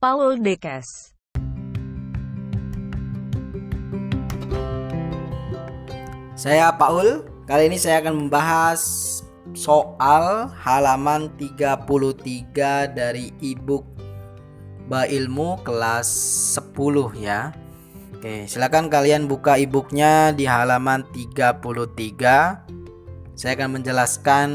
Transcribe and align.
Paul 0.00 0.40
Dekes. 0.40 1.12
Saya 6.32 6.72
Paul. 6.72 7.28
Kali 7.44 7.68
ini 7.68 7.76
saya 7.76 8.00
akan 8.00 8.24
membahas 8.24 8.80
soal 9.52 10.48
halaman 10.56 11.28
33 11.36 12.96
dari 12.96 13.28
ebook 13.44 13.84
Ba 14.88 15.04
Ilmu 15.04 15.60
kelas 15.68 16.08
10 16.56 17.20
ya. 17.20 17.52
Oke, 18.16 18.48
silakan 18.48 18.88
kalian 18.88 19.28
buka 19.28 19.60
e-booknya 19.60 20.32
di 20.32 20.48
halaman 20.48 21.04
33. 21.12 22.64
Saya 23.36 23.52
akan 23.52 23.68
menjelaskan 23.76 24.48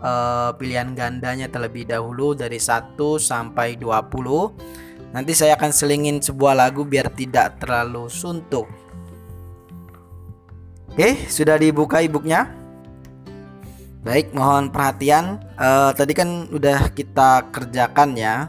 uh, 0.00 0.50
pilihan 0.56 0.92
gandanya 0.96 1.46
terlebih 1.46 1.88
dahulu 1.88 2.32
dari 2.32 2.56
1 2.56 2.96
sampai 3.20 3.76
20. 3.76 5.12
Nanti 5.14 5.32
saya 5.34 5.54
akan 5.54 5.70
selingin 5.70 6.18
sebuah 6.22 6.54
lagu 6.56 6.82
biar 6.84 7.12
tidak 7.14 7.60
terlalu 7.62 8.08
suntuk. 8.08 8.66
Oke, 10.90 11.30
sudah 11.30 11.54
dibuka 11.54 12.02
e-booknya? 12.02 12.50
Baik, 14.00 14.32
mohon 14.32 14.72
perhatian. 14.72 15.44
Uh, 15.60 15.92
tadi 15.92 16.16
kan 16.16 16.48
udah 16.48 16.90
kita 16.96 17.52
kerjakan 17.52 18.16
ya. 18.16 18.48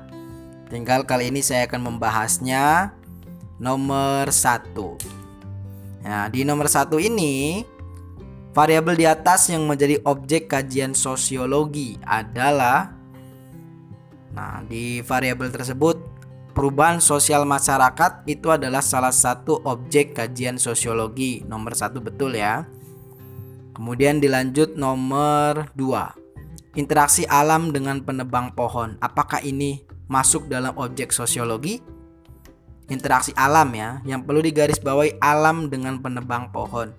Tinggal 0.72 1.04
kali 1.04 1.28
ini 1.28 1.44
saya 1.44 1.68
akan 1.68 1.92
membahasnya 1.92 2.96
nomor 3.60 4.32
satu. 4.32 4.96
Nah, 6.02 6.32
di 6.34 6.42
nomor 6.42 6.66
satu 6.66 6.98
ini 6.98 7.62
variabel 8.52 8.96
di 9.00 9.06
atas 9.08 9.52
yang 9.52 9.68
menjadi 9.68 10.00
objek 10.04 10.52
kajian 10.52 10.96
sosiologi 10.96 12.00
adalah 12.04 13.02
Nah, 14.32 14.64
di 14.64 15.04
variabel 15.04 15.52
tersebut 15.52 16.00
perubahan 16.56 17.04
sosial 17.04 17.44
masyarakat 17.44 18.24
itu 18.32 18.48
adalah 18.48 18.80
salah 18.80 19.12
satu 19.12 19.60
objek 19.68 20.16
kajian 20.16 20.56
sosiologi 20.56 21.44
nomor 21.44 21.76
satu 21.76 22.00
betul 22.00 22.40
ya. 22.40 22.64
Kemudian 23.76 24.24
dilanjut 24.24 24.80
nomor 24.80 25.68
dua 25.76 26.16
Interaksi 26.80 27.28
alam 27.28 27.76
dengan 27.76 28.00
penebang 28.00 28.56
pohon. 28.56 28.96
Apakah 29.04 29.44
ini 29.44 29.84
masuk 30.08 30.48
dalam 30.48 30.72
objek 30.80 31.12
sosiologi? 31.12 31.84
interaksi 32.92 33.32
alam 33.40 33.72
ya 33.72 34.04
yang 34.04 34.28
perlu 34.28 34.44
digarisbawahi 34.44 35.16
alam 35.24 35.72
dengan 35.72 36.04
penebang 36.04 36.52
pohon 36.52 36.92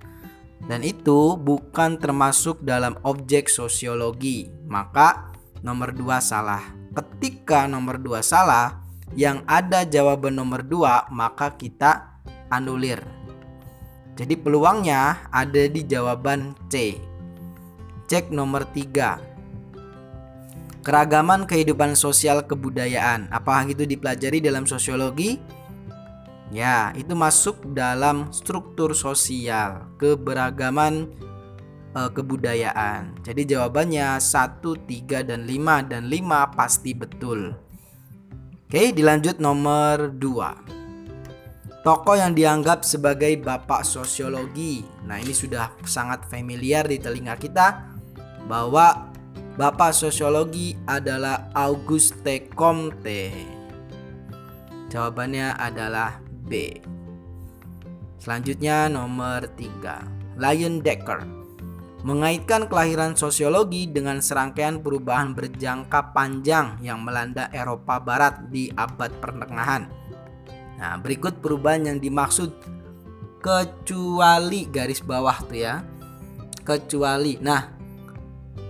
dan 0.70 0.86
itu 0.86 1.34
bukan 1.34 1.98
termasuk 1.98 2.62
dalam 2.62 2.94
objek 3.02 3.50
sosiologi. 3.50 4.46
Maka 4.70 5.34
nomor 5.66 5.90
dua 5.90 6.22
salah. 6.22 6.62
Ketika 6.92 7.66
nomor 7.66 7.98
dua 7.98 8.22
salah 8.22 8.84
yang 9.18 9.42
ada 9.48 9.82
jawaban 9.82 10.38
nomor 10.38 10.62
dua 10.62 11.08
maka 11.10 11.52
kita 11.56 12.22
anulir. 12.52 13.02
Jadi 14.12 14.36
peluangnya 14.36 15.24
ada 15.32 15.62
di 15.66 15.82
jawaban 15.88 16.52
C. 16.68 17.00
Cek 18.06 18.28
nomor 18.28 18.68
tiga. 18.70 19.18
Keragaman 20.82 21.46
kehidupan 21.46 21.94
sosial 21.94 22.44
kebudayaan. 22.44 23.30
Apakah 23.32 23.70
itu 23.70 23.86
dipelajari 23.88 24.42
dalam 24.42 24.68
sosiologi 24.68 25.38
Ya, 26.52 26.92
itu 26.92 27.16
masuk 27.16 27.64
dalam 27.72 28.28
struktur 28.28 28.92
sosial, 28.92 29.88
keberagaman 29.96 31.08
e, 31.96 32.00
kebudayaan. 32.12 33.16
Jadi 33.24 33.56
jawabannya 33.56 34.20
1, 34.20 34.60
3 34.60 35.24
dan 35.24 35.48
5 35.48 35.80
dan 35.88 36.12
5 36.12 36.52
pasti 36.52 36.92
betul. 36.92 37.56
Oke, 38.68 38.92
dilanjut 38.92 39.40
nomor 39.40 40.12
2. 40.12 41.80
Tokoh 41.80 42.20
yang 42.20 42.36
dianggap 42.36 42.84
sebagai 42.84 43.32
bapak 43.40 43.88
sosiologi. 43.88 44.84
Nah, 45.08 45.16
ini 45.24 45.32
sudah 45.32 45.72
sangat 45.88 46.28
familiar 46.28 46.84
di 46.84 47.00
telinga 47.00 47.40
kita 47.40 47.96
bahwa 48.44 49.08
bapak 49.56 49.96
sosiologi 49.96 50.76
adalah 50.84 51.48
Auguste 51.56 52.52
Comte. 52.52 53.32
Jawabannya 54.92 55.56
adalah 55.56 56.31
B. 56.46 56.78
Selanjutnya 58.22 58.86
nomor 58.86 59.50
3. 59.58 60.38
Lion 60.38 60.78
Decker 60.80 61.42
mengaitkan 62.02 62.66
kelahiran 62.66 63.14
sosiologi 63.14 63.86
dengan 63.86 64.18
serangkaian 64.18 64.82
perubahan 64.82 65.38
berjangka 65.38 66.10
panjang 66.10 66.78
yang 66.82 66.98
melanda 66.98 67.46
Eropa 67.54 68.02
Barat 68.02 68.50
di 68.50 68.66
abad 68.74 69.10
pertengahan. 69.22 69.86
Nah, 70.82 70.98
berikut 70.98 71.38
perubahan 71.38 71.86
yang 71.86 71.98
dimaksud 72.02 72.50
kecuali 73.38 74.66
garis 74.66 74.98
bawah 74.98 75.38
tuh 75.46 75.58
ya. 75.62 75.74
Kecuali. 76.66 77.38
Nah, 77.38 77.70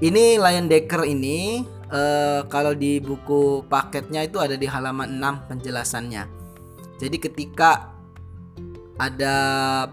ini 0.05 0.37
Lion 0.37 0.69
Decker 0.69 1.09
ini 1.09 1.65
eh, 1.89 2.41
kalau 2.53 2.77
di 2.77 3.01
buku 3.01 3.65
paketnya 3.65 4.29
itu 4.29 4.41
ada 4.45 4.61
di 4.61 4.69
halaman 4.69 5.09
6 5.17 5.49
penjelasannya. 5.49 6.42
Jadi 7.03 7.19
ketika 7.19 7.91
ada 8.95 9.37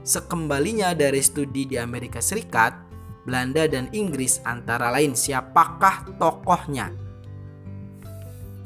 sekembalinya 0.05 0.93
dari 0.93 1.25
studi 1.25 1.65
di 1.65 1.81
Amerika 1.81 2.21
Serikat, 2.21 2.77
Belanda 3.25 3.65
dan 3.65 3.89
Inggris 3.97 4.45
antara 4.45 4.93
lain 4.93 5.17
siapakah 5.17 6.13
tokohnya? 6.21 6.93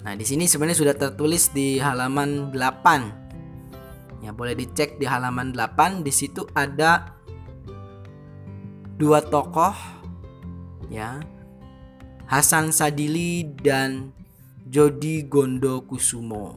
Nah, 0.02 0.14
di 0.18 0.26
sini 0.26 0.50
sebenarnya 0.50 0.82
sudah 0.82 0.96
tertulis 0.98 1.54
di 1.54 1.78
halaman 1.78 2.50
8 2.50 3.21
Boleh 4.32 4.56
dicek 4.56 4.96
di 4.96 5.04
halaman 5.04 5.52
8 5.52 6.00
di 6.00 6.12
situ 6.12 6.48
ada 6.56 7.14
dua 8.96 9.20
tokoh 9.20 9.74
ya. 10.88 11.20
Hasan 12.28 12.72
Sadili 12.72 13.44
dan 13.44 14.08
Jody 14.64 15.28
Gondo 15.28 15.84
Kusumo. 15.84 16.56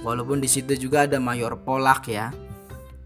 Walaupun 0.00 0.40
di 0.40 0.48
situ 0.48 0.72
juga 0.74 1.04
ada 1.04 1.20
Mayor 1.20 1.60
Polak 1.60 2.08
ya. 2.08 2.32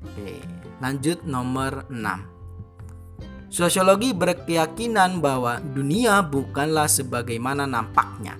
Oke, 0.06 0.38
lanjut 0.78 1.26
nomor 1.26 1.90
6. 1.90 3.50
Sosiologi 3.50 4.14
berkeyakinan 4.14 5.18
bahwa 5.18 5.58
dunia 5.58 6.22
bukanlah 6.22 6.86
sebagaimana 6.86 7.66
nampaknya. 7.66 8.38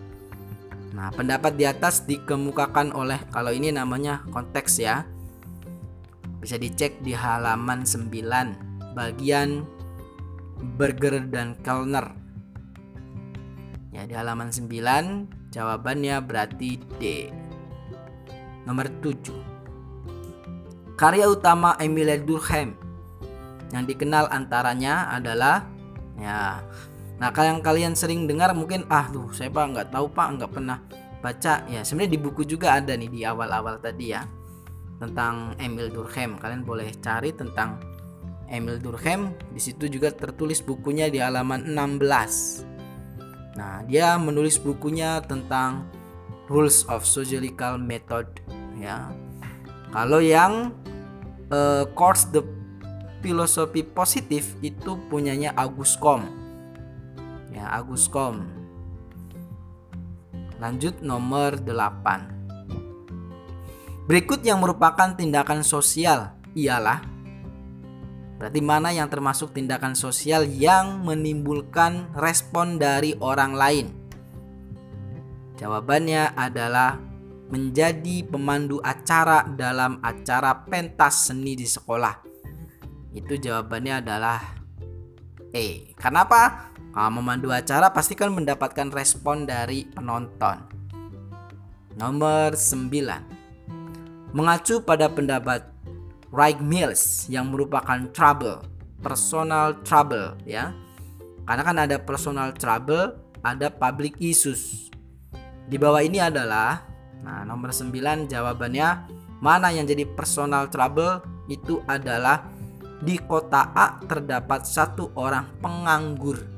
Nah, 0.94 1.10
pendapat 1.12 1.58
di 1.58 1.66
atas 1.66 2.06
dikemukakan 2.06 2.94
oleh 2.94 3.20
kalau 3.34 3.50
ini 3.50 3.74
namanya 3.74 4.22
konteks 4.30 4.80
ya 4.80 5.04
bisa 6.40 6.56
dicek 6.60 7.00
di 7.00 7.16
halaman 7.16 7.84
9 7.84 8.96
bagian 8.96 9.64
Burger 10.76 11.20
dan 11.28 11.56
Kellner. 11.60 12.12
Ya, 13.92 14.04
di 14.04 14.12
halaman 14.16 14.52
9 14.52 14.68
jawabannya 15.52 16.16
berarti 16.24 16.80
D. 17.00 17.32
Nomor 18.68 18.88
7. 19.00 20.96
Karya 20.96 21.28
utama 21.28 21.76
Emile 21.76 22.20
Durkheim 22.24 22.86
yang 23.74 23.84
dikenal 23.84 24.30
antaranya 24.30 25.10
adalah 25.10 25.66
ya 26.16 26.62
nah 27.16 27.32
kalian 27.32 27.64
kalian 27.64 27.92
sering 27.96 28.28
dengar 28.28 28.52
mungkin 28.52 28.84
ah 28.92 29.08
tuh 29.08 29.32
saya 29.32 29.48
pak 29.48 29.72
nggak 29.72 29.88
tahu 29.88 30.06
pak 30.12 30.28
nggak 30.36 30.52
pernah 30.52 30.78
baca 31.24 31.64
ya 31.66 31.80
sebenarnya 31.80 32.12
di 32.12 32.20
buku 32.20 32.42
juga 32.44 32.76
ada 32.76 32.92
nih 32.92 33.08
di 33.08 33.20
awal-awal 33.24 33.80
tadi 33.80 34.12
ya 34.12 34.22
tentang 34.98 35.56
Emil 35.60 35.92
Durkheim. 35.92 36.40
Kalian 36.40 36.64
boleh 36.64 36.92
cari 37.00 37.32
tentang 37.32 37.80
Emil 38.48 38.78
Durkheim. 38.78 39.36
Di 39.52 39.60
situ 39.60 39.88
juga 39.88 40.12
tertulis 40.12 40.62
bukunya 40.62 41.10
di 41.10 41.20
halaman 41.20 41.68
16 41.72 42.76
nah 43.56 43.80
dia 43.88 44.20
menulis 44.20 44.60
bukunya 44.60 45.24
tentang 45.24 45.88
Rules 46.46 46.86
of 46.86 47.02
Sociological 47.02 47.80
Method 47.80 48.28
ya. 48.78 49.10
Kalau 49.90 50.22
yang 50.22 50.70
uh, 51.50 51.88
course 51.96 52.28
the 52.30 52.44
filosofi 53.24 53.82
positif 53.82 54.54
itu 54.62 55.00
punyanya 55.10 55.50
August 55.58 55.98
Kom. 55.98 56.22
Ya 57.50 57.66
August 57.74 58.14
Kom. 58.14 58.46
Lanjut 60.62 61.02
nomor 61.02 61.58
8. 61.58 62.35
Berikut 64.06 64.38
yang 64.46 64.62
merupakan 64.62 65.18
tindakan 65.18 65.66
sosial 65.66 66.38
ialah 66.54 67.02
Berarti 68.36 68.60
mana 68.60 68.92
yang 68.92 69.08
termasuk 69.08 69.56
tindakan 69.56 69.96
sosial 69.96 70.44
yang 70.44 71.00
menimbulkan 71.02 72.12
respon 72.12 72.76
dari 72.76 73.16
orang 73.16 73.56
lain? 73.56 73.86
Jawabannya 75.56 76.36
adalah 76.36 77.00
menjadi 77.48 78.28
pemandu 78.28 78.76
acara 78.84 79.48
dalam 79.48 80.04
acara 80.04 80.52
pentas 80.68 81.32
seni 81.32 81.56
di 81.56 81.64
sekolah. 81.64 82.12
Itu 83.16 83.40
jawabannya 83.40 84.04
adalah 84.04 84.38
E. 85.48 85.96
Kenapa? 85.96 86.68
Kalau 86.92 87.10
memandu 87.16 87.48
acara 87.48 87.88
pasti 87.88 88.12
kan 88.12 88.28
mendapatkan 88.36 88.92
respon 88.92 89.48
dari 89.48 89.88
penonton. 89.88 90.60
Nomor 91.96 92.52
9. 92.52 93.35
Mengacu 94.34 94.82
pada 94.82 95.06
pendapat 95.10 95.62
Wright 96.34 96.58
Mills 96.58 97.26
yang 97.30 97.50
merupakan 97.54 98.10
trouble, 98.10 98.62
personal 99.02 99.78
trouble 99.86 100.34
ya. 100.42 100.74
Karena 101.46 101.62
kan 101.62 101.76
ada 101.78 101.96
personal 102.02 102.50
trouble, 102.54 103.14
ada 103.46 103.70
public 103.70 104.18
issues. 104.18 104.90
Di 105.66 105.78
bawah 105.78 106.02
ini 106.02 106.18
adalah 106.22 106.82
nah 107.22 107.42
nomor 107.42 107.74
9 107.74 108.30
jawabannya 108.30 108.88
mana 109.42 109.72
yang 109.74 109.88
jadi 109.88 110.06
personal 110.06 110.70
trouble 110.70 111.24
itu 111.50 111.82
adalah 111.88 112.46
di 113.02 113.18
kota 113.18 113.74
A 113.74 113.98
terdapat 114.04 114.62
satu 114.68 115.10
orang 115.16 115.48
penganggur 115.58 116.56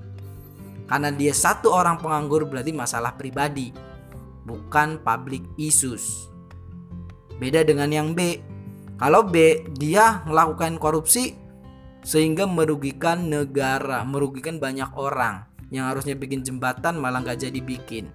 karena 0.89 1.13
dia 1.13 1.37
satu 1.37 1.69
orang 1.69 2.01
penganggur 2.01 2.49
berarti 2.49 2.73
masalah 2.73 3.13
pribadi, 3.13 3.77
bukan 4.49 4.97
public 5.05 5.45
issues. 5.61 6.28
Beda 7.39 7.63
dengan 7.63 7.91
yang 7.91 8.13
B. 8.15 8.43
Kalau 8.99 9.23
B 9.27 9.63
dia 9.79 10.27
melakukan 10.27 10.77
korupsi 10.83 11.39
sehingga 12.03 12.47
merugikan 12.51 13.31
negara, 13.31 14.03
merugikan 14.03 14.59
banyak 14.59 14.91
orang 14.99 15.47
yang 15.71 15.87
harusnya 15.87 16.17
bikin 16.17 16.43
jembatan 16.43 16.99
malah 16.99 17.23
nggak 17.23 17.49
jadi 17.49 17.61
bikin. 17.63 18.11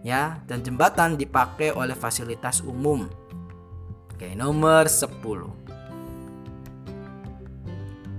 Ya, 0.00 0.40
dan 0.48 0.64
jembatan 0.64 1.20
dipakai 1.20 1.76
oleh 1.76 1.92
fasilitas 1.92 2.64
umum. 2.64 3.04
Oke, 4.16 4.32
nomor 4.32 4.88
10. 4.88 5.60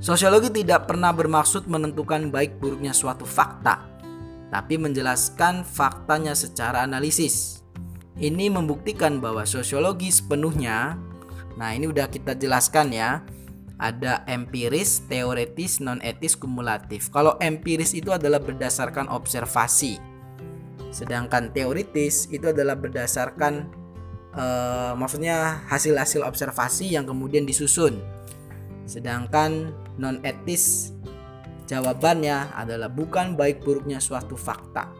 Sosiologi 0.01 0.49
tidak 0.49 0.89
pernah 0.89 1.13
bermaksud 1.13 1.69
menentukan 1.69 2.33
baik 2.33 2.57
buruknya 2.57 2.89
suatu 2.89 3.25
fakta, 3.25 3.85
tapi 4.49 4.77
menjelaskan 4.77 5.61
faktanya 5.61 6.33
secara 6.33 6.85
analisis. 6.85 7.60
Ini 8.19 8.51
membuktikan 8.51 9.23
bahwa 9.23 9.47
sosiologi 9.47 10.11
sepenuhnya, 10.11 10.99
nah 11.55 11.71
ini 11.71 11.87
udah 11.87 12.11
kita 12.11 12.35
jelaskan 12.35 12.91
ya, 12.91 13.23
ada 13.81 14.21
empiris, 14.29 15.07
teoretis, 15.09 15.81
non 15.81 15.97
etis, 16.05 16.37
kumulatif. 16.37 17.09
Kalau 17.09 17.39
empiris 17.41 17.97
itu 17.97 18.13
adalah 18.13 18.37
berdasarkan 18.37 19.09
observasi, 19.09 19.97
sedangkan 20.91 21.49
teoritis 21.55 22.27
itu 22.29 22.51
adalah 22.51 22.77
berdasarkan 22.77 23.71
uh, 24.37 24.93
maksudnya 24.93 25.65
hasil-hasil 25.71 26.21
observasi 26.21 26.93
yang 26.93 27.07
kemudian 27.07 27.47
disusun. 27.47 27.97
Sedangkan 28.85 29.71
non 29.95 30.19
etis 30.21 30.93
jawabannya 31.65 32.53
adalah 32.53 32.91
bukan 32.91 33.39
baik 33.39 33.63
buruknya 33.63 34.03
suatu 34.03 34.35
fakta. 34.35 34.91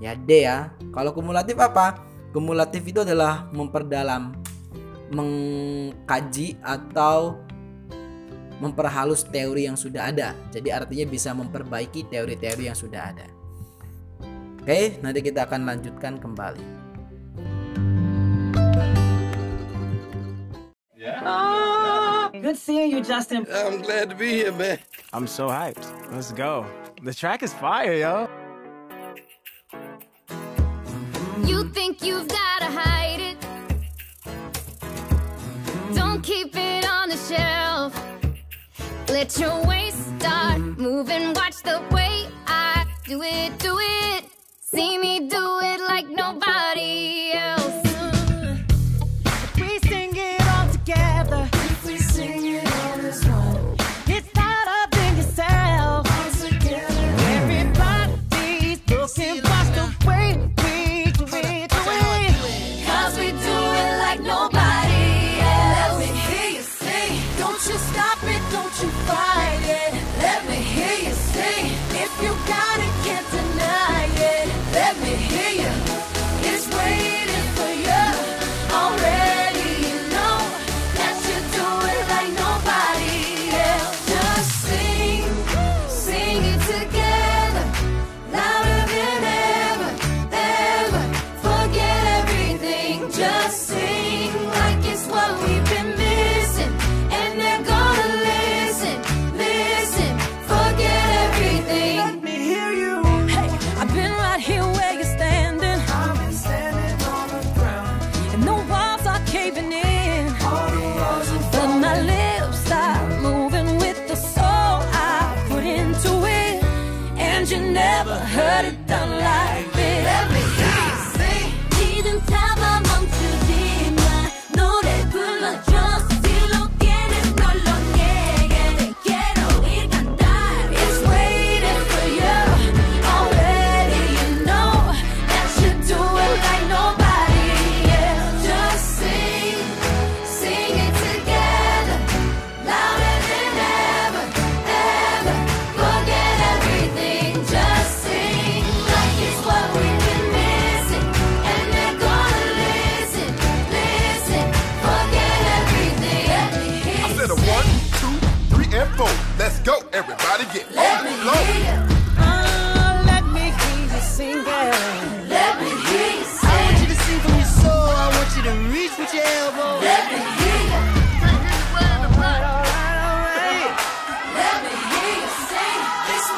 Ya 0.00 0.16
D 0.16 0.48
ya. 0.48 0.74
Kalau 0.90 1.14
kumulatif 1.14 1.60
apa? 1.60 2.10
Kumulatif 2.32 2.80
itu 2.88 3.04
adalah 3.04 3.52
memperdalam, 3.52 4.32
mengkaji 5.12 6.56
atau 6.64 7.36
memperhalus 8.56 9.20
teori 9.28 9.68
yang 9.68 9.76
sudah 9.76 10.08
ada. 10.08 10.32
Jadi 10.48 10.72
artinya 10.72 11.04
bisa 11.12 11.36
memperbaiki 11.36 12.08
teori-teori 12.08 12.72
yang 12.72 12.78
sudah 12.78 13.12
ada. 13.12 13.28
Oke, 14.64 14.96
nanti 15.04 15.20
kita 15.20 15.44
akan 15.44 15.68
lanjutkan 15.68 16.16
kembali. 16.16 16.64
Yeah. 20.96 21.20
Oh. 21.20 22.30
Good 22.32 22.56
seeing 22.56 22.96
you, 22.96 23.04
Justin. 23.04 23.44
I'm 23.52 23.84
glad 23.84 24.08
to 24.08 24.16
be 24.16 24.32
here, 24.32 24.56
man. 24.56 24.80
I'm 25.12 25.28
so 25.28 25.52
hyped. 25.52 25.84
Let's 26.08 26.32
go. 26.32 26.64
The 27.04 27.12
track 27.12 27.44
is 27.44 27.52
fire, 27.52 27.92
yo. 27.92 28.31
Let 39.22 39.38
your 39.38 39.64
waist 39.68 40.18
start 40.18 40.58
moving. 40.58 41.32
Watch 41.34 41.62
the 41.62 41.80
way 41.92 42.26
I 42.44 42.84
do 43.04 43.22
it, 43.22 43.56
do 43.60 43.78
it. 43.78 44.24
See 44.58 44.98
me 44.98 45.28
do 45.28 45.60
it 45.62 45.80
like 45.86 46.08
nobody 46.08 47.30
else. 47.32 47.61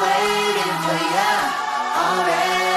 waiting 0.01 0.75
for 0.83 0.99
you 1.13 1.31
already. 1.95 2.74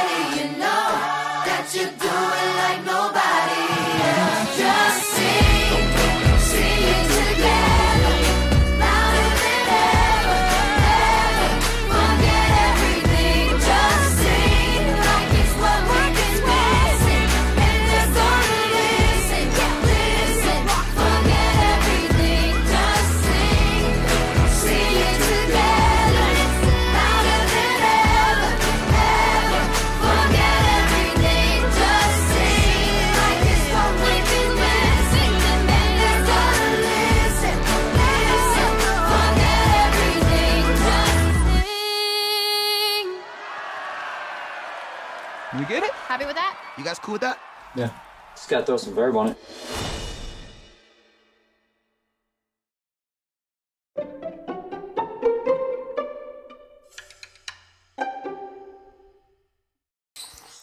Happy 45.68 46.24
with 46.24 46.32
that? 46.32 46.56
You 46.80 46.84
guys 46.84 46.96
cool 46.96 47.20
with 47.20 47.28
that? 47.28 47.36
Yeah. 47.76 47.92
Just 48.32 48.48
gotta 48.48 48.64
throw 48.64 48.80
some 48.80 48.96
verb 48.96 49.12
on 49.20 49.36
it. 49.36 49.38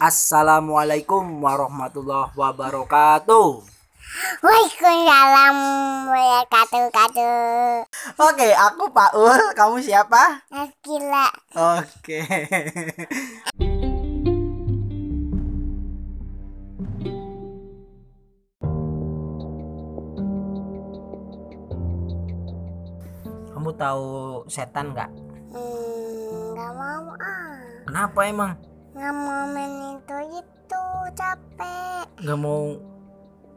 Assalamualaikum 0.02 1.22
warahmatullahi 1.38 2.34
wabarakatuh. 2.34 3.62
Waalaikumsalam 4.42 5.58
wabarakatuh. 6.10 7.86
Oke, 8.26 8.50
aku 8.58 8.90
Paul. 8.90 9.38
Kamu 9.54 9.78
siapa? 9.86 10.42
Gila. 10.82 11.30
Oke. 11.78 12.26
Kamu 23.66 23.82
tahu 23.82 24.10
setan 24.46 24.94
nggak? 24.94 25.10
Hmm, 25.50 26.54
nggak 26.54 26.72
mau 26.78 27.18
ah. 27.18 27.58
Kenapa 27.90 28.20
emang? 28.30 28.54
Nggak 28.94 29.14
mau 29.18 29.42
main 29.50 29.74
itu 29.98 30.18
itu 30.38 30.84
capek. 31.18 32.06
Nggak 32.22 32.40
mau 32.46 32.78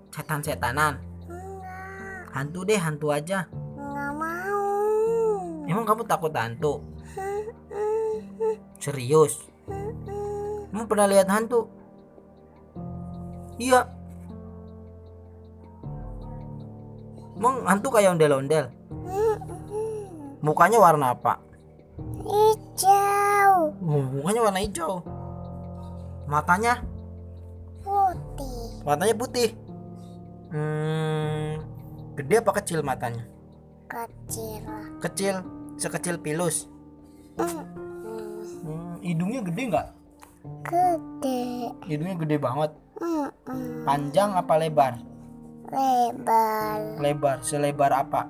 setan-setanan? 0.08 0.96
Enggak, 1.28 2.24
Hantu 2.32 2.64
deh, 2.64 2.80
hantu 2.80 3.12
aja. 3.12 3.44
nggak 3.76 4.12
mau. 4.16 4.64
Emang 5.68 5.84
kamu 5.84 6.08
takut 6.08 6.32
hantu? 6.32 6.80
Serius? 8.80 9.44
Kamu 10.72 10.88
pernah 10.88 11.04
lihat 11.04 11.28
hantu? 11.28 11.68
Iya. 13.60 13.84
Emang 17.36 17.60
hantu 17.68 17.92
kayak 17.92 18.16
ondel-ondel? 18.16 18.72
Mukanya 20.38 20.78
warna 20.78 21.12
apa? 21.12 21.42
Hijau, 22.22 23.74
Oh, 23.82 24.02
mukanya 24.14 24.40
warna 24.46 24.60
hijau. 24.62 25.02
Matanya? 26.30 26.78
putih, 27.82 28.84
Matanya 28.86 29.14
putih. 29.16 29.50
Hmm, 30.48 31.58
gede 32.14 32.38
apa 32.38 32.52
kecil 32.56 32.80
matanya? 32.82 33.24
kecil. 33.88 34.62
Kecil, 35.00 35.34
sekecil 35.74 36.16
pilus. 36.20 36.68
Hmm, 37.40 37.64
Hmm, 38.58 38.94
hidungnya 39.00 39.40
gede 39.42 39.62
nggak? 39.72 39.86
Gede. 40.68 41.40
Hidungnya 41.88 42.16
gede 42.20 42.36
banget. 42.36 42.70
Hmm. 43.00 43.28
Panjang 43.82 44.36
apa 44.36 44.54
lebar? 44.54 44.94
Lebar, 45.68 46.80
Lebar, 46.96 47.36
selebar 47.44 47.92
apa? 47.92 48.24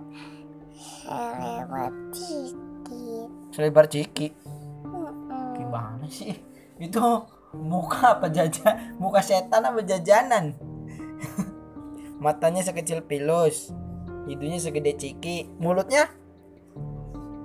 Selebar 0.79 1.93
dikit. 2.15 3.29
Selebar 3.51 3.85
ciki. 3.91 4.27
Gimana 5.59 6.07
sih? 6.07 6.39
Itu 6.79 7.27
muka 7.59 8.19
apa 8.19 8.31
jajan? 8.31 8.99
Muka 9.03 9.19
setan 9.19 9.67
apa 9.67 9.83
jajanan? 9.83 10.55
Matanya 12.23 12.63
sekecil 12.63 13.03
pilus. 13.03 13.75
Hidungnya 14.31 14.63
segede 14.63 14.95
ciki. 14.95 15.51
Mulutnya? 15.59 16.07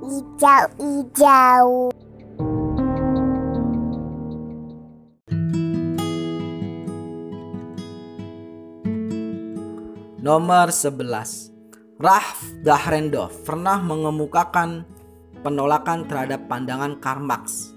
Hijau, 0.03 0.67
hijau. 0.77 1.89
Nomor 10.23 10.71
11. 10.71 11.52
Ralph 12.03 12.43
Dahrendorf 12.67 13.47
pernah 13.47 13.79
mengemukakan 13.79 14.83
penolakan 15.39 16.03
terhadap 16.03 16.51
pandangan 16.51 16.99
Karl 16.99 17.23
Marx 17.23 17.71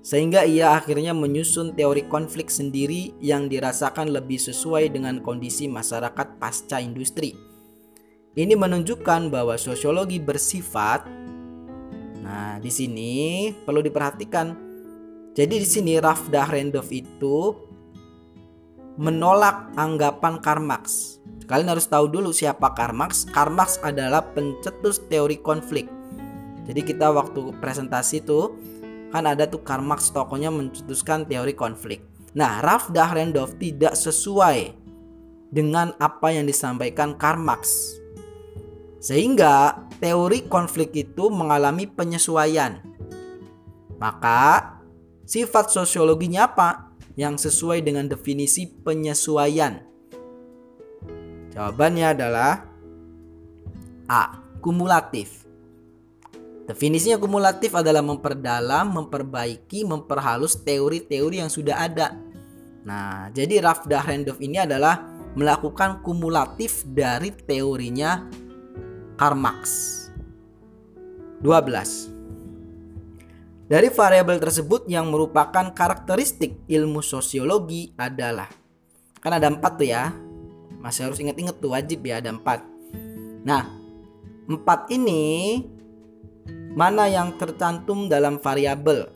sehingga 0.00 0.48
ia 0.48 0.72
akhirnya 0.72 1.12
menyusun 1.12 1.76
teori 1.76 2.08
konflik 2.08 2.48
sendiri 2.48 3.12
yang 3.20 3.52
dirasakan 3.52 4.16
lebih 4.16 4.40
sesuai 4.40 4.96
dengan 4.96 5.20
kondisi 5.20 5.68
masyarakat 5.68 6.40
pasca 6.40 6.80
industri. 6.80 7.36
Ini 8.32 8.56
menunjukkan 8.56 9.28
bahwa 9.28 9.60
sosiologi 9.60 10.24
bersifat 10.24 11.04
Nah, 12.26 12.58
di 12.58 12.74
sini 12.74 13.14
perlu 13.54 13.78
diperhatikan. 13.86 14.50
Jadi 15.30 15.54
di 15.62 15.68
sini 15.68 15.94
Ralph 16.02 16.26
Dahrendorf 16.26 16.90
itu 16.90 17.54
menolak 18.98 19.70
anggapan 19.78 20.42
Karl 20.42 20.64
Marx. 20.64 21.15
Kalian 21.46 21.70
harus 21.70 21.86
tahu 21.86 22.10
dulu 22.10 22.34
siapa 22.34 22.74
Karl 22.74 22.94
Marx. 22.94 23.22
Karl 23.30 23.54
Marx 23.54 23.78
adalah 23.86 24.34
pencetus 24.34 24.98
teori 25.06 25.38
konflik. 25.38 25.86
Jadi 26.66 26.82
kita 26.82 27.14
waktu 27.14 27.54
presentasi 27.62 28.26
tuh 28.26 28.58
kan 29.14 29.30
ada 29.30 29.46
tuh 29.46 29.62
Karl 29.62 29.86
Marx 29.86 30.10
tokonya 30.10 30.50
mencetuskan 30.50 31.22
teori 31.30 31.54
konflik. 31.54 32.02
Nah, 32.34 32.58
Ralph 32.60 32.90
Dahrendorf 32.90 33.56
tidak 33.62 33.94
sesuai 33.94 34.74
dengan 35.54 35.94
apa 36.02 36.34
yang 36.34 36.44
disampaikan 36.50 37.14
Karl 37.14 37.38
Marx. 37.38 37.94
Sehingga 38.98 39.86
teori 40.02 40.50
konflik 40.50 40.90
itu 40.98 41.30
mengalami 41.30 41.86
penyesuaian. 41.86 42.82
Maka 44.02 44.76
sifat 45.22 45.70
sosiologinya 45.70 46.50
apa? 46.50 46.90
Yang 47.14 47.48
sesuai 47.48 47.86
dengan 47.86 48.10
definisi 48.10 48.68
penyesuaian. 48.68 49.95
Jawabannya 51.56 52.12
adalah 52.12 52.68
A. 54.12 54.44
Kumulatif. 54.60 55.48
Definisinya 56.68 57.16
kumulatif 57.16 57.72
adalah 57.72 58.04
memperdalam, 58.04 58.92
memperbaiki, 58.92 59.88
memperhalus 59.88 60.60
teori-teori 60.60 61.40
yang 61.40 61.48
sudah 61.48 61.80
ada. 61.80 62.12
Nah, 62.84 63.32
jadi 63.32 63.64
Ralph 63.64 63.88
Dahrendorf 63.88 64.36
ini 64.36 64.60
adalah 64.60 65.00
melakukan 65.32 66.04
kumulatif 66.04 66.84
dari 66.84 67.32
teorinya 67.32 68.28
Karl 69.16 69.38
Marx. 69.40 69.64
12. 71.40 72.12
Dari 73.64 73.88
variabel 73.88 74.36
tersebut 74.36 74.84
yang 74.92 75.08
merupakan 75.08 75.72
karakteristik 75.72 76.68
ilmu 76.68 77.00
sosiologi 77.00 77.96
adalah 77.96 78.46
kan 79.18 79.32
ada 79.34 79.50
empat 79.50 79.72
tuh 79.74 79.88
ya 79.90 80.25
masih 80.86 81.10
harus 81.10 81.18
inget-inget 81.18 81.58
tuh 81.58 81.74
wajib 81.74 82.06
ya 82.06 82.22
ada 82.22 82.30
empat. 82.30 82.62
Nah 83.42 83.66
empat 84.46 84.86
ini 84.94 85.58
mana 86.78 87.10
yang 87.10 87.34
tercantum 87.34 88.06
dalam 88.06 88.38
variabel? 88.38 89.10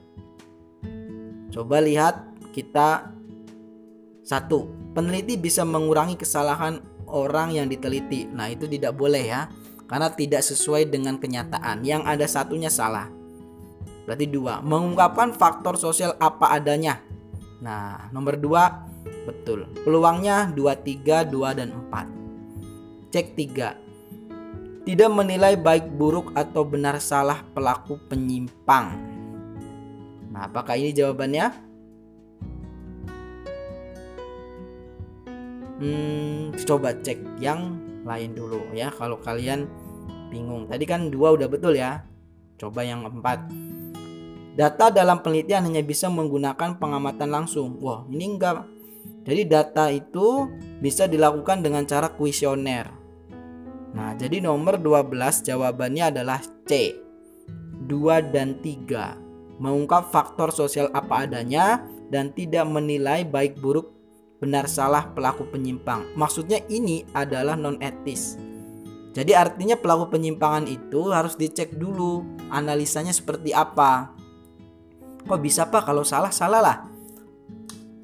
Coba 1.55 1.79
lihat 1.79 2.27
kita 2.51 3.15
satu. 4.27 4.67
Peneliti 4.91 5.39
bisa 5.39 5.63
mengurangi 5.63 6.19
kesalahan 6.19 6.83
orang 7.07 7.55
yang 7.55 7.71
diteliti. 7.71 8.27
Nah 8.27 8.51
itu 8.51 8.67
tidak 8.67 8.99
boleh 8.99 9.23
ya 9.23 9.47
karena 9.87 10.11
tidak 10.11 10.43
sesuai 10.43 10.91
dengan 10.91 11.23
kenyataan. 11.23 11.87
Yang 11.87 12.03
ada 12.03 12.27
satunya 12.27 12.67
salah. 12.67 13.07
Berarti 14.11 14.27
dua. 14.27 14.59
Mengungkapkan 14.59 15.39
faktor 15.39 15.79
sosial 15.79 16.19
apa 16.19 16.51
adanya. 16.51 16.99
Nah 17.63 18.11
nomor 18.11 18.35
dua 18.35 18.90
Betul. 19.25 19.69
Peluangnya 19.85 20.51
2, 20.53 20.57
3, 20.57 21.25
2, 21.29 21.59
dan 21.59 21.71
4. 21.93 23.13
Cek 23.13 23.27
3. 23.37 24.87
Tidak 24.87 25.11
menilai 25.13 25.61
baik 25.61 25.93
buruk 25.93 26.33
atau 26.33 26.65
benar 26.65 26.99
salah 26.99 27.45
pelaku 27.53 28.01
penyimpang. 28.09 28.97
Nah, 30.31 30.49
apakah 30.49 30.79
ini 30.79 30.91
jawabannya? 30.97 31.47
Hmm, 35.81 36.53
coba 36.69 36.93
cek 36.93 37.41
yang 37.41 37.81
lain 38.05 38.37
dulu 38.37 38.69
ya 38.77 38.93
kalau 38.93 39.17
kalian 39.21 39.69
bingung. 40.29 40.69
Tadi 40.69 40.85
kan 40.85 41.09
dua 41.09 41.37
udah 41.37 41.49
betul 41.49 41.77
ya. 41.77 42.05
Coba 42.57 42.85
yang 42.85 43.05
empat. 43.05 43.49
Data 44.57 44.93
dalam 44.93 45.25
penelitian 45.25 45.65
hanya 45.69 45.81
bisa 45.81 46.13
menggunakan 46.13 46.77
pengamatan 46.77 47.33
langsung. 47.33 47.81
Wah, 47.81 48.05
ini 48.13 48.37
enggak 48.37 48.65
jadi 49.25 49.43
data 49.45 49.93
itu 49.93 50.49
bisa 50.81 51.05
dilakukan 51.05 51.61
dengan 51.61 51.85
cara 51.85 52.09
kuesioner. 52.13 52.89
Nah, 53.91 54.15
jadi 54.15 54.41
nomor 54.41 54.79
12 54.79 55.45
jawabannya 55.45 56.15
adalah 56.15 56.41
C. 56.65 56.97
2 57.85 58.33
dan 58.33 58.57
3. 58.63 59.61
Mengungkap 59.61 60.09
faktor 60.09 60.55
sosial 60.55 60.89
apa 60.97 61.29
adanya 61.29 61.85
dan 62.09 62.33
tidak 62.33 62.65
menilai 62.65 63.27
baik 63.29 63.61
buruk 63.61 63.93
benar 64.41 64.65
salah 64.71 65.13
pelaku 65.13 65.45
penyimpang. 65.53 66.17
Maksudnya 66.17 66.65
ini 66.73 67.05
adalah 67.13 67.61
non 67.61 67.77
etis. 67.79 68.41
Jadi 69.11 69.37
artinya 69.37 69.77
pelaku 69.77 70.17
penyimpangan 70.17 70.71
itu 70.71 71.11
harus 71.11 71.35
dicek 71.37 71.77
dulu 71.77 72.25
analisanya 72.49 73.13
seperti 73.13 73.53
apa. 73.53 74.15
Kok 75.27 75.41
bisa 75.43 75.69
Pak 75.69 75.85
kalau 75.85 76.07
salah 76.07 76.33
salah 76.33 76.63
lah. 76.63 76.90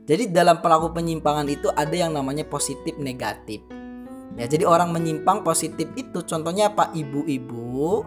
Jadi 0.07 0.31
dalam 0.31 0.63
pelaku 0.63 0.95
penyimpangan 0.95 1.51
itu 1.51 1.67
ada 1.75 1.91
yang 1.91 2.15
namanya 2.15 2.47
positif 2.47 2.95
negatif. 2.97 3.59
Ya, 4.39 4.47
jadi 4.47 4.69
orang 4.69 4.95
menyimpang 4.95 5.43
positif 5.43 5.91
itu 5.99 6.23
contohnya 6.23 6.71
apa? 6.71 6.95
Ibu-ibu 6.95 8.07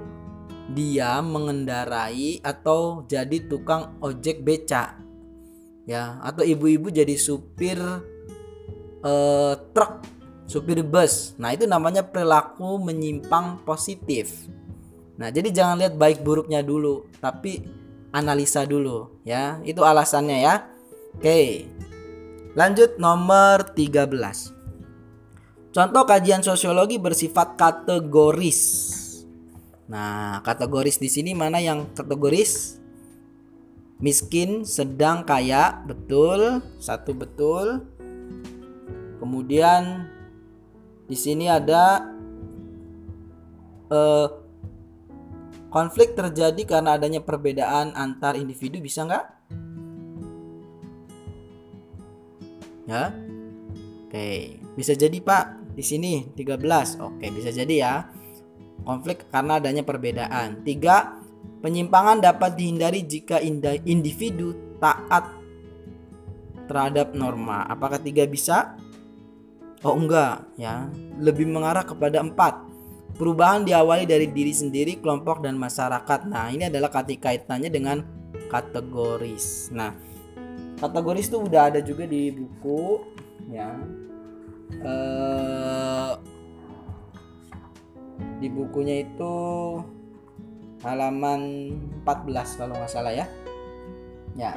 dia 0.72 1.20
mengendarai 1.20 2.40
atau 2.40 3.04
jadi 3.04 3.50
tukang 3.50 4.00
ojek 4.00 4.46
beca. 4.46 4.96
Ya, 5.90 6.22
atau 6.22 6.46
ibu-ibu 6.46 6.88
jadi 6.94 7.18
supir 7.18 7.82
eh, 9.02 9.54
truk, 9.74 9.94
supir 10.46 10.86
bus. 10.86 11.36
Nah, 11.36 11.52
itu 11.52 11.66
namanya 11.66 12.06
perilaku 12.06 12.80
menyimpang 12.80 13.66
positif. 13.68 14.48
Nah, 15.20 15.34
jadi 15.34 15.52
jangan 15.52 15.76
lihat 15.84 15.94
baik 16.00 16.24
buruknya 16.24 16.64
dulu, 16.64 17.10
tapi 17.20 17.60
analisa 18.14 18.64
dulu 18.64 19.20
ya. 19.28 19.60
Itu 19.66 19.82
alasannya 19.84 20.38
ya. 20.46 20.56
Oke. 21.18 21.66
Lanjut 22.60 23.00
nomor 23.00 23.72
13. 23.72 25.72
Contoh 25.72 26.04
kajian 26.04 26.44
sosiologi 26.44 27.00
bersifat 27.00 27.56
kategoris. 27.56 28.60
Nah, 29.88 30.44
kategoris 30.44 31.00
di 31.00 31.08
sini 31.08 31.32
mana 31.32 31.64
yang 31.64 31.88
kategoris? 31.96 32.76
Miskin, 34.04 34.68
sedang, 34.68 35.24
kaya, 35.24 35.88
betul, 35.88 36.60
satu 36.84 37.16
betul. 37.16 37.88
Kemudian 39.24 40.12
di 41.08 41.16
sini 41.16 41.48
ada 41.48 42.12
eh, 43.88 44.28
konflik 45.72 46.12
terjadi 46.12 46.68
karena 46.68 47.00
adanya 47.00 47.24
perbedaan 47.24 47.96
antar 47.96 48.36
individu 48.36 48.84
bisa 48.84 49.08
nggak? 49.08 49.39
Ya, 52.90 53.14
oke, 54.10 54.58
bisa 54.74 54.98
jadi 54.98 55.14
Pak 55.22 55.78
di 55.78 55.86
sini 55.86 56.26
13. 56.34 56.98
Oke, 56.98 57.30
bisa 57.30 57.54
jadi 57.54 57.76
ya. 57.78 57.94
Konflik 58.82 59.30
karena 59.30 59.62
adanya 59.62 59.86
perbedaan. 59.86 60.66
Tiga, 60.66 61.22
penyimpangan 61.62 62.18
dapat 62.18 62.58
dihindari 62.58 63.06
jika 63.06 63.38
individu 63.86 64.58
taat 64.82 65.30
terhadap 66.66 67.14
norma. 67.14 67.70
Apakah 67.70 68.02
tiga 68.02 68.26
bisa? 68.26 68.74
Oh 69.86 69.94
enggak 69.94 70.50
ya, 70.58 70.90
lebih 71.22 71.46
mengarah 71.46 71.86
kepada 71.86 72.26
empat. 72.26 72.66
Perubahan 73.22 73.68
diawali 73.68 74.10
dari 74.10 74.34
diri 74.34 74.52
sendiri, 74.56 74.98
kelompok 74.98 75.46
dan 75.46 75.60
masyarakat. 75.62 76.26
Nah 76.26 76.50
ini 76.50 76.74
adalah 76.74 76.90
kati 76.90 77.22
kaitannya 77.22 77.70
dengan 77.70 78.02
kategoris. 78.50 79.70
Nah 79.76 79.94
kategoris 80.80 81.28
itu 81.28 81.38
udah 81.44 81.70
ada 81.70 81.80
juga 81.84 82.08
di 82.08 82.32
buku 82.32 83.04
ya. 83.52 83.76
Eh, 84.80 86.12
di 88.40 88.48
bukunya 88.48 89.04
itu 89.04 89.36
halaman 90.84 91.76
14 92.08 92.56
kalau 92.56 92.74
nggak 92.80 92.92
salah 92.92 93.12
ya. 93.12 93.28
Ya. 94.40 94.56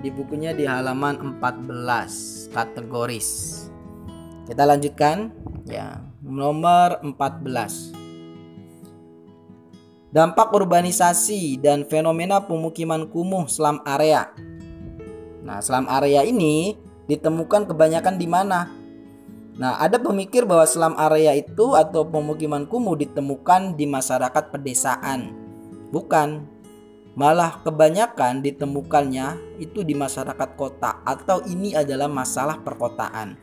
Di 0.00 0.08
bukunya 0.14 0.54
di 0.54 0.64
halaman 0.70 1.18
14 1.42 2.46
kategoris. 2.54 3.28
Kita 4.46 4.62
lanjutkan 4.62 5.34
ya. 5.66 5.98
Nomor 6.22 7.02
14. 7.02 7.90
Dampak 10.10 10.50
urbanisasi 10.50 11.58
dan 11.62 11.86
fenomena 11.86 12.42
pemukiman 12.42 13.06
kumuh 13.06 13.46
selam 13.46 13.78
area. 13.86 14.30
Nah, 15.50 15.58
selam 15.58 15.90
area 15.90 16.22
ini 16.22 16.78
ditemukan 17.10 17.66
kebanyakan 17.66 18.22
di 18.22 18.30
mana? 18.30 18.70
Nah, 19.58 19.82
ada 19.82 19.98
pemikir 19.98 20.46
bahwa 20.46 20.62
selam 20.62 20.94
area 20.94 21.34
itu 21.34 21.74
atau 21.74 22.06
pemukiman 22.06 22.70
kumuh 22.70 22.94
ditemukan 22.94 23.74
di 23.74 23.82
masyarakat 23.90 24.54
pedesaan. 24.54 25.34
Bukan. 25.90 26.46
Malah 27.18 27.66
kebanyakan 27.66 28.46
ditemukannya 28.46 29.58
itu 29.58 29.82
di 29.82 29.98
masyarakat 29.98 30.54
kota 30.54 31.02
atau 31.02 31.42
ini 31.42 31.74
adalah 31.74 32.06
masalah 32.06 32.62
perkotaan. 32.62 33.34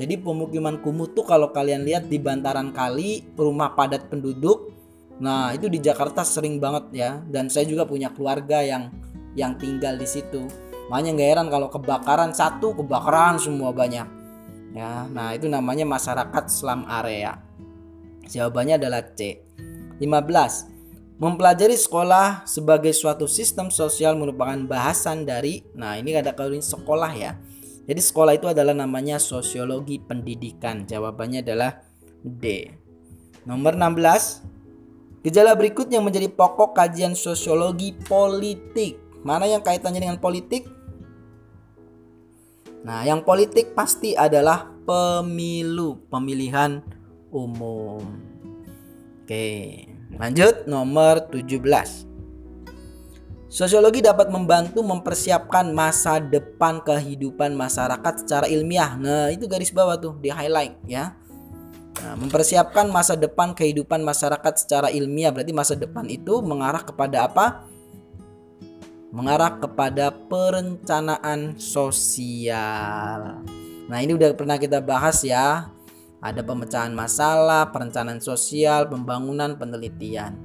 Jadi 0.00 0.16
pemukiman 0.16 0.80
kumuh 0.80 1.12
tuh 1.12 1.28
kalau 1.28 1.52
kalian 1.52 1.84
lihat 1.84 2.08
di 2.08 2.16
bantaran 2.16 2.72
kali, 2.72 3.28
rumah 3.36 3.76
padat 3.76 4.08
penduduk. 4.08 4.72
Nah, 5.20 5.52
itu 5.52 5.68
di 5.68 5.76
Jakarta 5.76 6.24
sering 6.24 6.56
banget 6.56 6.84
ya 6.96 7.10
dan 7.28 7.52
saya 7.52 7.68
juga 7.68 7.84
punya 7.84 8.08
keluarga 8.08 8.64
yang 8.64 8.88
yang 9.36 9.60
tinggal 9.60 10.00
di 10.00 10.08
situ. 10.08 10.69
Makanya 10.90 11.10
nggak 11.14 11.30
heran 11.30 11.48
kalau 11.48 11.70
kebakaran 11.70 12.34
satu, 12.34 12.74
kebakaran 12.74 13.38
semua 13.38 13.70
banyak. 13.70 14.10
Ya, 14.74 15.06
nah 15.06 15.30
itu 15.30 15.46
namanya 15.46 15.86
masyarakat 15.86 16.50
selam 16.50 16.82
area. 16.90 17.38
Jawabannya 18.26 18.82
adalah 18.82 19.02
C. 19.14 19.42
15. 20.02 20.66
Mempelajari 21.20 21.76
sekolah 21.76 22.48
sebagai 22.48 22.90
suatu 22.96 23.28
sistem 23.28 23.68
sosial 23.68 24.16
merupakan 24.16 24.56
bahasan 24.64 25.28
dari 25.28 25.62
Nah, 25.76 26.00
ini 26.00 26.16
ada 26.16 26.32
kalau 26.32 26.56
sekolah 26.56 27.12
ya. 27.12 27.36
Jadi 27.84 28.00
sekolah 28.00 28.38
itu 28.38 28.48
adalah 28.48 28.72
namanya 28.72 29.20
sosiologi 29.20 30.00
pendidikan. 30.00 30.88
Jawabannya 30.88 31.44
adalah 31.44 31.82
D. 32.24 32.72
Nomor 33.44 33.76
16. 33.76 35.26
Gejala 35.26 35.52
berikut 35.52 35.92
yang 35.92 36.08
menjadi 36.08 36.32
pokok 36.32 36.72
kajian 36.72 37.12
sosiologi 37.12 37.92
politik. 38.08 38.96
Mana 39.20 39.44
yang 39.44 39.60
kaitannya 39.60 40.00
dengan 40.00 40.16
politik? 40.16 40.79
Nah, 42.80 43.04
yang 43.04 43.20
politik 43.20 43.76
pasti 43.76 44.16
adalah 44.16 44.72
pemilu, 44.88 46.00
pemilihan 46.08 46.80
umum. 47.28 48.00
Oke, 49.22 49.86
lanjut 50.16 50.64
nomor 50.64 51.28
17. 51.28 52.08
Sosiologi 53.50 53.98
dapat 53.98 54.30
membantu 54.30 54.80
mempersiapkan 54.86 55.74
masa 55.74 56.22
depan 56.22 56.78
kehidupan 56.86 57.52
masyarakat 57.58 58.22
secara 58.22 58.46
ilmiah. 58.46 58.94
Nah, 58.94 59.26
itu 59.34 59.50
garis 59.50 59.74
bawah 59.74 59.98
tuh 59.98 60.14
di 60.22 60.30
highlight 60.30 60.78
ya. 60.86 61.18
Nah, 62.00 62.14
mempersiapkan 62.16 62.88
masa 62.88 63.12
depan 63.12 63.52
kehidupan 63.52 64.00
masyarakat 64.00 64.54
secara 64.54 64.88
ilmiah 64.88 65.28
berarti 65.34 65.52
masa 65.52 65.74
depan 65.76 66.06
itu 66.08 66.40
mengarah 66.40 66.80
kepada 66.80 67.28
apa? 67.28 67.66
Mengarah 69.10 69.58
kepada 69.58 70.14
perencanaan 70.14 71.58
sosial. 71.58 73.42
Nah, 73.90 73.98
ini 73.98 74.14
udah 74.14 74.30
pernah 74.38 74.54
kita 74.54 74.78
bahas 74.78 75.26
ya. 75.26 75.66
Ada 76.22 76.46
pemecahan 76.46 76.94
masalah, 76.94 77.74
perencanaan 77.74 78.22
sosial, 78.22 78.86
pembangunan, 78.86 79.58
penelitian. 79.58 80.38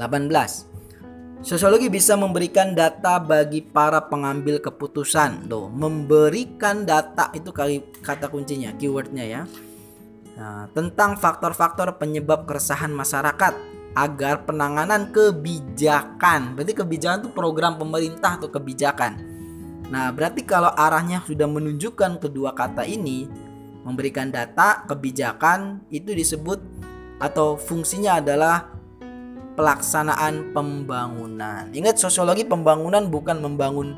18. 0.00 1.44
Sosiologi 1.44 1.92
bisa 1.92 2.16
memberikan 2.16 2.72
data 2.72 3.20
bagi 3.20 3.60
para 3.60 4.00
pengambil 4.08 4.56
keputusan. 4.56 5.44
Loh, 5.44 5.68
memberikan 5.68 6.88
data 6.88 7.28
itu 7.36 7.52
kata 8.00 8.32
kuncinya, 8.32 8.72
keywordnya 8.80 9.24
ya. 9.28 9.42
Nah, 10.40 10.72
tentang 10.72 11.20
faktor-faktor 11.20 12.00
penyebab 12.00 12.48
keresahan 12.48 12.96
masyarakat 12.96 13.75
agar 13.96 14.44
penanganan 14.44 15.08
kebijakan. 15.08 16.52
Berarti 16.52 16.76
kebijakan 16.76 17.24
itu 17.24 17.30
program 17.32 17.80
pemerintah 17.80 18.36
atau 18.36 18.52
kebijakan. 18.52 19.16
Nah, 19.88 20.12
berarti 20.12 20.44
kalau 20.44 20.68
arahnya 20.76 21.24
sudah 21.24 21.48
menunjukkan 21.48 22.20
kedua 22.20 22.52
kata 22.52 22.84
ini, 22.84 23.24
memberikan 23.88 24.28
data, 24.28 24.84
kebijakan 24.84 25.80
itu 25.88 26.12
disebut 26.12 26.60
atau 27.16 27.56
fungsinya 27.56 28.20
adalah 28.20 28.68
pelaksanaan 29.56 30.52
pembangunan. 30.52 31.72
Ingat 31.72 31.96
sosiologi 31.96 32.44
pembangunan 32.44 33.08
bukan 33.08 33.40
membangun 33.40 33.96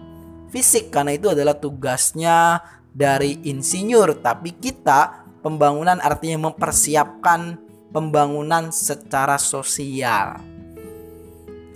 fisik 0.55 0.95
karena 0.95 1.19
itu 1.19 1.35
adalah 1.35 1.59
tugasnya 1.59 2.63
dari 2.95 3.43
insinyur, 3.51 4.23
tapi 4.23 4.55
kita 4.55 5.27
pembangunan 5.43 5.99
artinya 5.99 6.47
mempersiapkan 6.47 7.68
pembangunan 7.93 8.69
secara 8.69 9.41
sosial. 9.41 10.41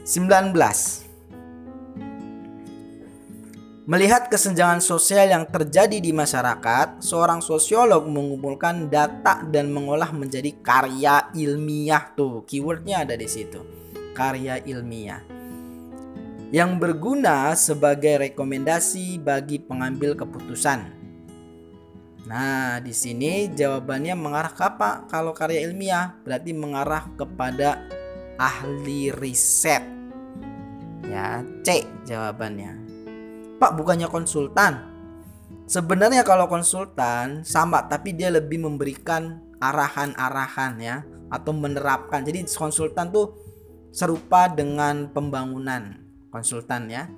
19. 0.04 0.52
Melihat 3.82 4.30
kesenjangan 4.30 4.78
sosial 4.78 5.26
yang 5.26 5.42
terjadi 5.42 5.98
di 5.98 6.14
masyarakat, 6.14 7.02
seorang 7.02 7.42
sosiolog 7.42 8.06
mengumpulkan 8.06 8.86
data 8.86 9.42
dan 9.42 9.74
mengolah 9.74 10.14
menjadi 10.14 10.54
karya 10.62 11.34
ilmiah 11.34 12.14
tuh. 12.14 12.46
Keywordnya 12.46 13.02
ada 13.02 13.18
di 13.18 13.26
situ. 13.26 13.58
Karya 14.14 14.62
ilmiah. 14.62 15.26
Yang 16.54 16.70
berguna 16.78 17.58
sebagai 17.58 18.22
rekomendasi 18.30 19.18
bagi 19.18 19.58
pengambil 19.58 20.14
keputusan. 20.14 21.01
Nah, 22.22 22.78
di 22.78 22.94
sini 22.94 23.50
jawabannya 23.50 24.14
mengarah 24.14 24.54
ke 24.54 24.62
apa? 24.62 25.10
Kalau 25.10 25.34
karya 25.34 25.66
ilmiah 25.66 26.14
berarti 26.22 26.54
mengarah 26.54 27.10
kepada 27.18 27.82
ahli 28.38 29.10
riset. 29.10 29.82
Ya, 31.02 31.42
C 31.66 31.82
jawabannya. 32.06 32.78
Pak 33.58 33.74
bukannya 33.74 34.06
konsultan. 34.06 34.90
Sebenarnya 35.66 36.22
kalau 36.22 36.46
konsultan 36.46 37.42
sama 37.42 37.86
tapi 37.90 38.14
dia 38.14 38.30
lebih 38.30 38.62
memberikan 38.62 39.42
arahan-arahan 39.58 40.78
ya 40.78 40.96
atau 41.30 41.50
menerapkan. 41.54 42.22
Jadi 42.22 42.46
konsultan 42.54 43.10
tuh 43.10 43.34
serupa 43.90 44.46
dengan 44.46 45.10
pembangunan 45.10 45.98
konsultan 46.30 46.86
ya. 46.86 47.10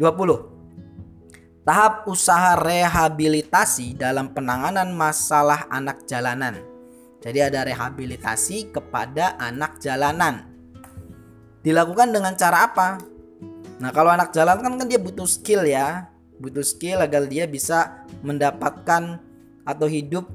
20. 0.00 0.59
Tahap 1.60 2.08
usaha 2.08 2.56
rehabilitasi 2.56 3.92
dalam 3.92 4.32
penanganan 4.32 4.96
masalah 4.96 5.68
anak 5.68 6.08
jalanan. 6.08 6.56
Jadi 7.20 7.38
ada 7.44 7.68
rehabilitasi 7.68 8.72
kepada 8.72 9.36
anak 9.36 9.76
jalanan. 9.76 10.48
Dilakukan 11.60 12.16
dengan 12.16 12.32
cara 12.32 12.64
apa? 12.64 12.96
Nah, 13.76 13.92
kalau 13.92 14.08
anak 14.08 14.32
jalan 14.32 14.56
kan 14.64 14.72
kan 14.80 14.88
dia 14.88 14.96
butuh 14.96 15.28
skill 15.28 15.68
ya. 15.68 16.08
Butuh 16.40 16.64
skill 16.64 17.04
agar 17.04 17.28
dia 17.28 17.44
bisa 17.44 18.08
mendapatkan 18.24 19.20
atau 19.68 19.84
hidup 19.84 20.32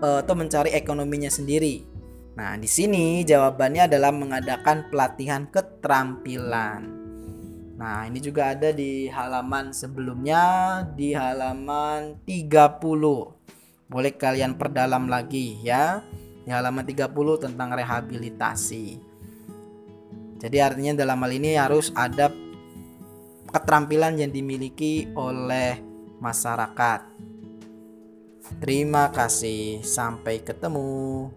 eh, 0.00 0.24
atau 0.24 0.32
mencari 0.32 0.72
ekonominya 0.72 1.28
sendiri. 1.28 1.84
Nah, 2.40 2.56
di 2.56 2.68
sini 2.68 3.20
jawabannya 3.20 3.88
adalah 3.88 4.12
mengadakan 4.16 4.88
pelatihan 4.88 5.44
keterampilan. 5.52 7.05
Nah, 7.76 8.08
ini 8.08 8.24
juga 8.24 8.56
ada 8.56 8.72
di 8.72 9.04
halaman 9.12 9.68
sebelumnya 9.76 10.80
di 10.96 11.12
halaman 11.12 12.16
30. 12.24 12.80
Boleh 13.86 14.12
kalian 14.16 14.56
perdalam 14.56 15.06
lagi 15.12 15.60
ya. 15.60 16.00
Di 16.42 16.48
halaman 16.48 16.88
30 16.88 17.36
tentang 17.36 17.76
rehabilitasi. 17.76 18.86
Jadi 20.40 20.56
artinya 20.60 21.04
dalam 21.04 21.20
hal 21.20 21.32
ini 21.32 21.56
harus 21.56 21.92
ada 21.92 22.32
keterampilan 23.52 24.20
yang 24.20 24.32
dimiliki 24.32 25.12
oleh 25.12 25.80
masyarakat. 26.20 27.00
Terima 28.62 29.10
kasih, 29.10 29.82
sampai 29.82 30.40
ketemu. 30.40 31.28